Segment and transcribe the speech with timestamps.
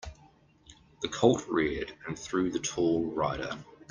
[1.03, 3.55] The colt reared and threw the tall rider.